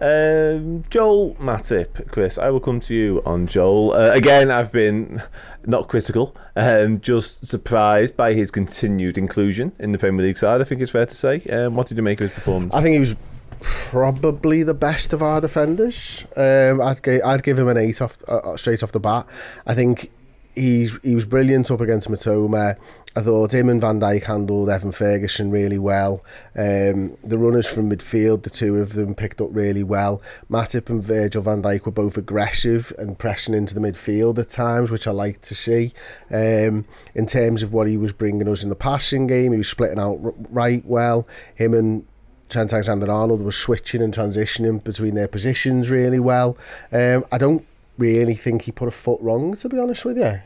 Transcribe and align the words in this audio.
Um, 0.00 0.84
Joel 0.90 1.34
Matip, 1.36 2.10
Chris, 2.10 2.38
I 2.38 2.50
will 2.50 2.60
come 2.60 2.80
to 2.82 2.94
you 2.94 3.22
on 3.26 3.46
Joel. 3.46 3.94
Uh, 3.94 4.10
again, 4.12 4.50
I've 4.50 4.70
been 4.70 5.22
not 5.66 5.88
critical, 5.88 6.36
um, 6.56 7.00
just 7.00 7.44
surprised 7.46 8.16
by 8.16 8.32
his 8.32 8.50
continued 8.50 9.18
inclusion 9.18 9.72
in 9.78 9.90
the 9.90 9.98
Premier 9.98 10.24
League 10.26 10.38
side, 10.38 10.60
I 10.60 10.64
think 10.64 10.80
it's 10.80 10.92
fair 10.92 11.06
to 11.06 11.14
say. 11.14 11.40
Um, 11.50 11.74
what 11.74 11.88
did 11.88 11.96
you 11.96 12.02
make 12.02 12.20
of 12.20 12.28
his 12.28 12.34
performance? 12.34 12.74
I 12.74 12.80
think 12.82 12.94
he 12.94 13.00
was 13.00 13.16
probably 13.60 14.62
the 14.62 14.74
best 14.74 15.12
of 15.12 15.22
our 15.22 15.40
defenders. 15.40 16.24
Um, 16.36 16.80
I'd, 16.80 17.02
gi- 17.02 17.22
I'd 17.22 17.42
give 17.42 17.58
him 17.58 17.68
an 17.68 17.76
eight 17.76 18.00
off 18.00 18.16
uh, 18.28 18.56
straight 18.56 18.82
off 18.82 18.92
the 18.92 19.00
bat. 19.00 19.26
I 19.66 19.74
think 19.74 20.10
he's 20.58 20.96
he 21.02 21.14
was 21.14 21.24
brilliant 21.24 21.70
up 21.70 21.80
against 21.80 22.08
Mitoma. 22.08 22.76
I 23.16 23.22
thought 23.22 23.52
him 23.52 23.68
and 23.68 23.80
Van 23.80 23.98
Dijk 24.00 24.24
handled 24.24 24.68
Evan 24.68 24.92
Ferguson 24.92 25.50
really 25.50 25.78
well. 25.78 26.24
Um, 26.54 27.16
the 27.24 27.38
runners 27.38 27.68
from 27.68 27.90
midfield, 27.90 28.44
the 28.44 28.50
two 28.50 28.76
of 28.76 28.92
them 28.92 29.14
picked 29.14 29.40
up 29.40 29.48
really 29.50 29.82
well. 29.82 30.22
Matip 30.48 30.88
and 30.88 31.02
Virgil 31.02 31.42
van 31.42 31.62
Dijk 31.62 31.84
were 31.84 31.90
both 31.90 32.16
aggressive 32.16 32.92
and 32.96 33.18
pressing 33.18 33.54
into 33.54 33.74
the 33.74 33.80
midfield 33.80 34.38
at 34.38 34.50
times, 34.50 34.90
which 34.90 35.08
I 35.08 35.10
like 35.10 35.42
to 35.42 35.54
see. 35.54 35.92
Um, 36.30 36.84
in 37.14 37.26
terms 37.26 37.62
of 37.62 37.72
what 37.72 37.88
he 37.88 37.96
was 37.96 38.12
bringing 38.12 38.48
us 38.48 38.62
in 38.62 38.68
the 38.68 38.76
passing 38.76 39.26
game, 39.26 39.52
he 39.52 39.58
was 39.58 39.68
splitting 39.68 39.98
out 39.98 40.18
right 40.52 40.84
well. 40.84 41.26
Him 41.54 41.74
and 41.74 42.06
Trent 42.48 42.72
Alexander-Arnold 42.72 43.42
were 43.42 43.52
switching 43.52 44.00
and 44.00 44.14
transitioning 44.14 44.82
between 44.84 45.14
their 45.14 45.28
positions 45.28 45.90
really 45.90 46.20
well. 46.20 46.56
Um, 46.92 47.24
I 47.32 47.38
don't 47.38 47.64
really 47.98 48.34
think 48.34 48.62
he 48.62 48.72
put 48.72 48.88
a 48.88 48.92
foot 48.92 49.20
wrong, 49.20 49.56
to 49.56 49.68
be 49.68 49.78
honest 49.78 50.04
with 50.04 50.18
you. 50.18 50.40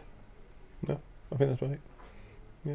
I 1.33 1.37
think 1.37 1.51
that's 1.51 1.63
right. 1.63 1.81
Yeah. 2.65 2.75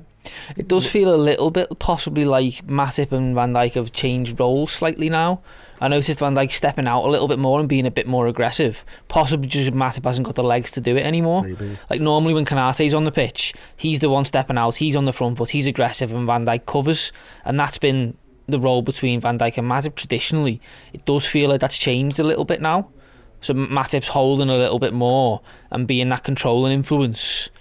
It 0.58 0.68
does 0.68 0.86
feel 0.86 1.14
a 1.14 1.16
little 1.16 1.50
bit 1.50 1.68
possibly 1.80 2.26
like 2.26 2.66
Matip 2.68 3.12
and 3.12 3.34
Van 3.36 3.54
Dijk 3.54 3.74
have 3.74 3.94
changed 3.94 4.40
roles 4.40 4.72
slightly 4.72 5.10
now. 5.10 5.42
I 5.80 5.88
noticed 5.88 6.20
Van 6.20 6.36
Dijk 6.36 6.52
stepping 6.52 6.88
out 6.88 7.06
a 7.06 7.10
little 7.10 7.28
bit 7.28 7.40
more 7.40 7.60
and 7.60 7.70
being 7.70 7.86
a 7.86 7.92
bit 7.92 8.08
more 8.08 8.28
aggressive. 8.28 8.84
Possibly 9.08 9.48
just 9.48 9.72
Matip 9.72 10.04
hasn't 10.04 10.26
got 10.26 10.36
the 10.36 10.44
legs 10.44 10.72
to 10.72 10.82
do 10.82 10.98
it 10.98 11.06
anymore. 11.06 11.44
Maybe. 11.44 11.78
Like 11.90 12.02
normally 12.02 12.34
when 12.34 12.46
Konaté's 12.46 12.94
on 12.94 13.06
the 13.06 13.12
pitch, 13.12 13.54
he's 13.78 14.00
the 14.00 14.10
one 14.10 14.26
stepping 14.26 14.58
out, 14.58 14.76
he's 14.76 14.96
on 14.96 15.06
the 15.06 15.14
front 15.14 15.38
foot, 15.38 15.52
he's 15.52 15.68
aggressive 15.68 16.12
and 16.14 16.26
Van 16.26 16.46
Dijk 16.46 16.66
covers. 16.66 17.14
And 17.46 17.60
that's 17.60 17.78
been 17.78 18.18
the 18.48 18.60
role 18.60 18.82
between 18.82 19.22
Van 19.22 19.38
Dijk 19.38 19.58
and 19.58 19.70
Matip 19.70 19.96
traditionally. 19.96 20.60
It 20.94 21.06
does 21.06 21.26
feel 21.26 21.50
like 21.50 21.62
that's 21.62 21.78
changed 21.78 22.20
a 22.20 22.24
little 22.24 22.46
bit 22.46 22.62
now. 22.62 22.90
So 23.42 23.54
Matip's 23.54 24.08
holding 24.08 24.50
a 24.50 24.58
little 24.58 24.80
bit 24.80 24.94
more 24.94 25.42
and 25.72 25.88
being 25.88 26.10
that 26.10 26.24
controlling 26.24 26.74
influence. 26.74 27.52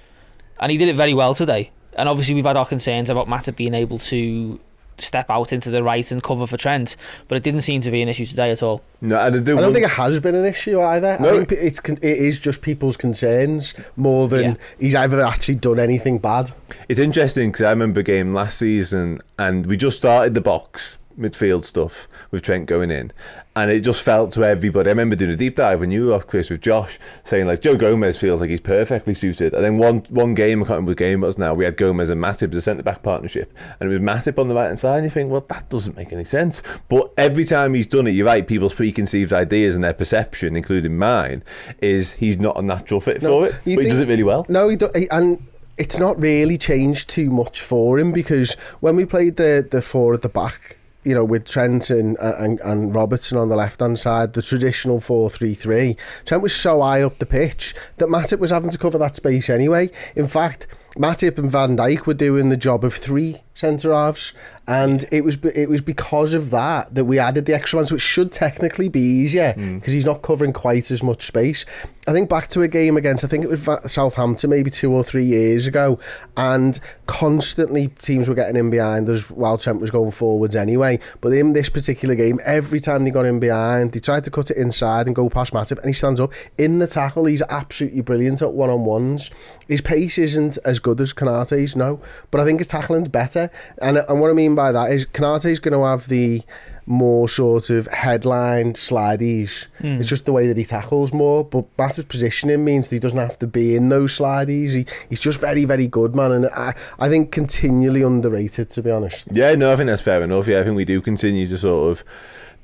And 0.60 0.72
he 0.72 0.78
did 0.78 0.88
it 0.88 0.96
very 0.96 1.14
well 1.14 1.34
today. 1.34 1.70
And 1.94 2.08
obviously 2.08 2.34
we've 2.34 2.44
had 2.44 2.56
our 2.56 2.66
concerns 2.66 3.08
about 3.10 3.26
Matip 3.26 3.56
being 3.56 3.74
able 3.74 3.98
to 4.00 4.60
step 4.98 5.28
out 5.28 5.52
into 5.52 5.70
the 5.70 5.82
right 5.82 6.10
and 6.10 6.22
cover 6.22 6.46
for 6.46 6.56
Trent, 6.56 6.96
but 7.28 7.36
it 7.36 7.42
didn't 7.42 7.60
seem 7.60 7.82
to 7.82 7.90
be 7.90 8.00
an 8.00 8.08
issue 8.08 8.24
today 8.24 8.50
at 8.50 8.62
all. 8.62 8.82
No, 9.02 9.18
and 9.18 9.36
I, 9.36 9.38
do 9.38 9.38
I 9.38 9.40
don't 9.44 9.56
wonder- 9.56 9.72
think 9.74 9.84
it 9.92 9.94
has 9.96 10.20
been 10.20 10.34
an 10.34 10.46
issue 10.46 10.80
either. 10.80 11.18
No. 11.20 11.28
I 11.28 11.44
think 11.44 11.52
it's 11.52 11.80
it 11.80 12.02
is 12.02 12.38
just 12.38 12.62
people's 12.62 12.96
concerns 12.96 13.74
more 13.96 14.26
than 14.28 14.42
Yeah. 14.42 14.54
he's 14.78 14.94
ever 14.94 15.22
actually 15.22 15.56
done 15.56 15.78
anything 15.78 16.16
bad. 16.18 16.50
It's 16.88 16.98
interesting 17.00 17.50
because 17.52 17.62
I 17.66 17.70
remember 17.70 18.00
a 18.00 18.04
game 18.04 18.32
last 18.32 18.58
season 18.58 19.20
and 19.38 19.66
we 19.66 19.76
just 19.76 19.98
started 19.98 20.32
the 20.32 20.40
box 20.40 20.96
midfield 21.18 21.64
stuff 21.64 22.08
with 22.30 22.42
Trent 22.42 22.66
going 22.66 22.90
in. 22.90 23.12
And 23.54 23.70
it 23.70 23.80
just 23.80 24.02
felt 24.02 24.32
to 24.32 24.44
everybody 24.44 24.88
I 24.88 24.92
remember 24.92 25.16
doing 25.16 25.30
a 25.30 25.36
deep 25.36 25.56
dive 25.56 25.80
when 25.80 25.90
you 25.90 26.06
were 26.06 26.14
off 26.14 26.26
Chris 26.26 26.50
with 26.50 26.60
Josh 26.60 26.98
saying 27.24 27.46
like 27.46 27.62
Joe 27.62 27.76
Gomez 27.76 28.18
feels 28.18 28.40
like 28.40 28.50
he's 28.50 28.60
perfectly 28.60 29.14
suited. 29.14 29.54
And 29.54 29.64
then 29.64 29.78
one 29.78 30.00
one 30.10 30.34
game 30.34 30.62
I 30.62 30.66
can't 30.66 30.70
remember 30.76 30.90
what 30.90 30.98
game 30.98 31.22
it 31.24 31.26
was 31.26 31.38
now 31.38 31.54
we 31.54 31.64
had 31.64 31.76
Gomez 31.76 32.10
and 32.10 32.22
Matip 32.22 32.50
as 32.50 32.56
a 32.56 32.60
centre 32.60 32.82
back 32.82 33.02
partnership. 33.02 33.52
And 33.80 33.90
it 33.90 33.98
was 33.98 34.02
Matip 34.02 34.38
on 34.38 34.48
the 34.48 34.54
right 34.54 34.66
hand 34.66 34.78
side 34.78 34.96
and 34.96 35.04
you 35.04 35.10
think 35.10 35.30
well 35.30 35.44
that 35.48 35.70
doesn't 35.70 35.96
make 35.96 36.12
any 36.12 36.24
sense. 36.24 36.62
But 36.88 37.12
every 37.16 37.44
time 37.44 37.72
he's 37.72 37.86
done 37.86 38.06
it 38.06 38.10
you're 38.10 38.26
right 38.26 38.46
people's 38.46 38.74
preconceived 38.74 39.32
ideas 39.32 39.74
and 39.74 39.82
their 39.82 39.94
perception 39.94 40.54
including 40.54 40.98
mine 40.98 41.42
is 41.80 42.12
he's 42.12 42.38
not 42.38 42.58
a 42.58 42.62
natural 42.62 43.00
fit 43.00 43.22
No, 43.22 43.30
for 43.30 43.46
it 43.46 43.52
but 43.64 43.84
he 43.84 43.88
does 43.88 44.00
it 44.00 44.08
really 44.08 44.22
well. 44.22 44.44
No, 44.48 44.68
he 44.68 44.76
do, 44.76 44.90
and 45.10 45.42
it's 45.78 45.98
not 45.98 46.20
really 46.20 46.56
changed 46.58 47.08
too 47.08 47.30
much 47.30 47.60
for 47.60 47.98
him 47.98 48.12
because 48.12 48.54
when 48.80 48.96
we 48.96 49.04
played 49.04 49.36
the 49.36 49.66
the 49.68 49.82
four 49.82 50.14
at 50.14 50.22
the 50.22 50.28
back, 50.28 50.76
you 51.06 51.14
know, 51.14 51.24
with 51.24 51.44
Trent 51.44 51.88
and 51.88 52.18
and, 52.18 52.60
and 52.60 52.94
Robertson 52.94 53.38
on 53.38 53.48
the 53.48 53.56
left 53.56 53.80
hand 53.80 53.98
side, 53.98 54.32
the 54.32 54.42
traditional 54.42 55.00
four 55.00 55.30
three 55.30 55.54
three, 55.54 55.96
Trent 56.24 56.42
was 56.42 56.54
so 56.54 56.82
high 56.82 57.02
up 57.02 57.18
the 57.18 57.26
pitch 57.26 57.74
that 57.98 58.08
Matip 58.08 58.40
was 58.40 58.50
having 58.50 58.70
to 58.70 58.78
cover 58.78 58.98
that 58.98 59.16
space 59.16 59.48
anyway. 59.48 59.90
In 60.14 60.26
fact. 60.26 60.66
Matip 60.96 61.36
and 61.36 61.50
Van 61.50 61.76
Dijk 61.76 62.06
were 62.06 62.14
doing 62.14 62.48
the 62.48 62.56
job 62.56 62.82
of 62.82 62.94
three 62.94 63.42
centre 63.56 63.92
halves, 63.92 64.34
and 64.68 65.06
it 65.10 65.24
was 65.24 65.38
it 65.54 65.68
was 65.68 65.80
because 65.80 66.34
of 66.34 66.50
that 66.50 66.94
that 66.94 67.06
we 67.06 67.18
added 67.18 67.46
the 67.46 67.54
extra 67.54 67.78
one. 67.78 67.86
So 67.86 67.94
it 67.94 68.00
should 68.00 68.30
technically 68.30 68.88
be 68.88 69.00
easier 69.00 69.54
hmm. 69.54 69.78
because 69.78 69.92
he's 69.92 70.04
not 70.04 70.22
covering 70.22 70.52
quite 70.52 70.90
as 70.90 71.02
much 71.02 71.26
space. 71.26 71.64
I 72.06 72.12
think 72.12 72.28
back 72.28 72.48
to 72.48 72.62
a 72.62 72.68
game 72.68 72.96
against 72.96 73.24
I 73.24 73.28
think 73.28 73.44
it 73.44 73.50
was 73.50 73.68
Southampton 73.90 74.50
maybe 74.50 74.70
two 74.70 74.92
or 74.92 75.02
three 75.02 75.24
years 75.24 75.66
ago, 75.66 75.98
and 76.36 76.78
constantly 77.06 77.88
teams 77.88 78.28
were 78.28 78.34
getting 78.34 78.56
in 78.56 78.70
behind 78.70 79.08
us 79.08 79.30
while 79.30 79.56
Trent 79.56 79.80
was 79.80 79.90
going 79.90 80.10
forwards 80.10 80.54
anyway. 80.54 81.00
But 81.20 81.32
in 81.32 81.54
this 81.54 81.70
particular 81.70 82.14
game, 82.14 82.38
every 82.44 82.78
time 82.78 83.04
they 83.04 83.10
got 83.10 83.24
in 83.24 83.40
behind, 83.40 83.92
they 83.92 84.00
tried 84.00 84.24
to 84.24 84.30
cut 84.30 84.50
it 84.50 84.58
inside 84.58 85.06
and 85.06 85.16
go 85.16 85.30
past 85.30 85.54
Matip, 85.54 85.78
and 85.78 85.86
he 85.86 85.92
stands 85.94 86.20
up 86.20 86.32
in 86.58 86.78
the 86.78 86.86
tackle. 86.86 87.24
He's 87.24 87.42
absolutely 87.48 88.02
brilliant 88.02 88.42
at 88.42 88.52
one 88.52 88.68
on 88.68 88.84
ones. 88.84 89.30
His 89.66 89.80
pace 89.80 90.18
isn't 90.18 90.58
as 90.64 90.78
good 90.78 91.00
as 91.00 91.14
Konaté's, 91.14 91.74
no, 91.74 92.00
but 92.30 92.40
I 92.40 92.44
think 92.44 92.60
his 92.60 92.66
tackling's 92.66 93.08
better. 93.08 93.45
And 93.82 93.98
and 93.98 94.20
what 94.20 94.30
I 94.30 94.34
mean 94.34 94.54
by 94.54 94.72
that 94.72 94.90
is 94.92 95.06
Konaté's 95.06 95.60
going 95.60 95.72
to 95.72 95.84
have 95.84 96.08
the 96.08 96.42
more 96.86 97.28
sort 97.28 97.68
of 97.68 97.88
headline 97.88 98.74
slideys. 98.74 99.66
Hmm. 99.80 99.98
It's 99.98 100.08
just 100.08 100.24
the 100.24 100.32
way 100.32 100.46
that 100.46 100.56
he 100.56 100.64
tackles 100.64 101.12
more. 101.12 101.44
But 101.44 101.76
Matip's 101.76 102.04
positioning 102.04 102.64
means 102.64 102.88
that 102.88 102.94
he 102.94 103.00
doesn't 103.00 103.18
have 103.18 103.38
to 103.40 103.46
be 103.46 103.74
in 103.74 103.88
those 103.88 104.16
slideys. 104.16 104.70
He, 104.70 104.86
he's 105.08 105.20
just 105.20 105.40
very, 105.40 105.64
very 105.64 105.88
good, 105.88 106.14
man. 106.14 106.30
And 106.30 106.46
I, 106.46 106.74
I 107.00 107.08
think 107.08 107.32
continually 107.32 108.02
underrated, 108.02 108.70
to 108.70 108.82
be 108.82 108.90
honest. 108.90 109.26
Yeah, 109.32 109.54
no, 109.56 109.72
I 109.72 109.76
think 109.76 109.88
that's 109.88 110.02
fair 110.02 110.22
enough. 110.22 110.46
Yeah, 110.46 110.60
I 110.60 110.64
think 110.64 110.76
we 110.76 110.84
do 110.84 111.00
continue 111.00 111.48
to 111.48 111.58
sort 111.58 111.90
of 111.90 112.04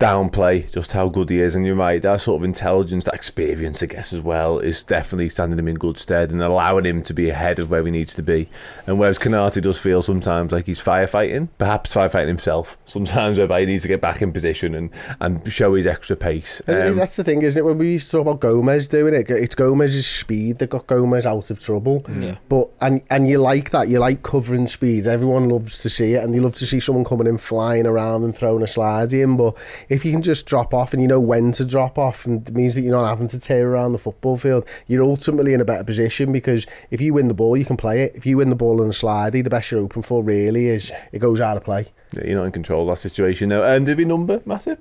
downplay 0.03 0.69
just 0.73 0.91
how 0.93 1.09
good 1.09 1.31
he 1.31 1.41
is, 1.41 1.55
and 1.55 1.65
you're 1.65 1.77
right. 1.77 2.03
That 2.03 2.21
sort 2.21 2.41
of 2.41 2.45
intelligence, 2.45 3.05
that 3.05 3.15
experience, 3.15 3.83
I 3.83 3.87
guess, 3.87 4.13
as 4.13 4.21
well, 4.21 4.59
is 4.59 4.83
definitely 4.83 5.29
standing 5.29 5.59
him 5.59 5.69
in 5.69 5.77
good 5.77 5.97
stead 5.97 6.33
and 6.33 6.43
allowing 6.43 6.85
him 6.85 7.03
to 7.05 7.15
be 7.15 7.31
ahead 7.31 7.61
of 7.61 7.71
where 7.71 7.85
he 7.85 7.91
needs 7.91 8.13
to 8.15 8.23
be. 8.23 8.49
And 8.87 8.99
whereas 8.99 9.19
Konaté 9.19 9.63
does 9.63 9.79
feel 9.79 10.03
sometimes 10.03 10.51
like 10.51 10.67
he's 10.67 10.83
firefighting, 10.83 11.49
perhaps 11.57 11.95
firefighting 11.95 12.29
himself, 12.29 12.77
sometimes 12.87 13.39
whereby 13.39 13.61
he 13.61 13.67
needs 13.67 13.83
to 13.83 13.89
get 13.89 14.01
back 14.01 14.23
in 14.23 14.33
position 14.33 14.75
and 14.75 14.91
and 15.21 15.53
show 15.53 15.75
his 15.75 15.87
extra 15.87 16.17
pace. 16.17 16.61
Um, 16.67 16.97
that's 16.97 17.17
the 17.17 17.25
thing, 17.25 17.43
isn't 17.43 17.59
it? 17.59 17.65
When 17.65 17.79
we 17.79 17.93
used 17.93 18.11
to 18.11 18.17
talk 18.17 18.23
about 18.23 18.41
Gomez 18.41 18.89
doing 18.89 19.15
it, 19.15 19.31
it's 19.31 19.55
Gomez's 19.55 20.07
speed 20.07 20.59
that 20.59 20.71
got 20.71 20.89
Gomez 20.89 21.27
out 21.27 21.51
of 21.51 21.61
trouble. 21.61 22.05
Yeah. 22.19 22.37
But 22.49 22.69
and 22.81 23.03
and 23.09 23.29
you 23.29 23.39
like 23.39 23.71
that, 23.71 23.89
you 23.89 24.01
like 24.01 24.25
covering 24.25 24.67
speeds. 24.67 25.07
Everyone 25.07 25.49
loves 25.49 25.79
to 25.83 25.89
see 25.89 26.15
it, 26.15 26.25
and 26.25 26.35
you 26.35 26.41
love 26.41 26.57
to 26.57 26.67
see 26.67 26.81
someone 26.81 27.05
coming 27.05 27.29
in 27.29 27.39
flying 27.39 27.87
around 27.87 28.25
and 28.25 28.35
throwing 28.35 28.63
a 28.63 28.67
slide 28.67 29.13
in. 29.13 29.37
But 29.37 29.57
if 29.93 30.05
you 30.05 30.13
can 30.13 30.23
just 30.23 30.47
drop 30.47 30.73
off 30.73 30.93
and 30.93 31.03
you 31.03 31.09
know 31.09 31.21
when 31.21 31.53
to 31.53 31.65
drop 31.65 31.99
off, 31.99 32.25
and 32.27 32.49
it 32.49 32.55
means 32.55 32.75
that 32.75 32.81
you're 32.81 32.97
not 32.97 33.07
having 33.09 33.29
to 33.29 33.39
tear 33.39 33.69
around 33.71 33.93
the 33.93 33.99
football 33.99 34.37
field, 34.39 34.67
you're 34.87 35.05
ultimately 35.05 35.53
in 35.53 35.61
a 35.61 35.65
better 35.65 35.85
position 35.85 36.33
because 36.33 36.67
if 36.91 37.01
you 37.01 37.13
win 37.15 37.29
the 37.29 37.35
ball, 37.35 37.57
you 37.57 37.65
can 37.65 37.77
play 37.77 38.03
it. 38.03 38.13
If 38.15 38.25
you 38.25 38.39
win 38.39 38.51
the 38.51 38.57
ball 38.57 38.81
in 38.83 38.89
a 38.89 38.93
slidey, 38.93 39.45
the 39.45 39.51
best 39.51 39.71
you're 39.71 39.81
open 39.81 40.03
for 40.03 40.23
really 40.23 40.67
is 40.67 40.91
it 41.13 41.19
goes 41.19 41.41
out 41.41 41.57
of 41.57 41.65
play. 41.65 41.87
Yeah, 42.17 42.27
you're 42.27 42.39
not 42.39 42.47
in 42.47 42.53
control 42.53 42.83
of 42.83 42.97
that 42.97 43.01
situation 43.03 43.51
now. 43.51 43.63
And 43.65 43.85
did 43.87 43.99
we 43.99 44.05
number 44.05 44.41
massive? 44.47 44.79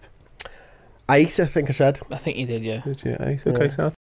Eight, 1.10 1.40
I 1.40 1.46
think 1.46 1.68
I 1.70 1.72
said. 1.74 2.00
I 2.10 2.16
think 2.18 2.38
you 2.38 2.46
did, 2.46 2.64
yeah. 2.64 2.80
Did 2.82 3.04
you 3.04 3.18
eight? 3.20 3.46
Okay, 3.46 3.66
Yeah. 3.66 3.72
so 3.76 3.94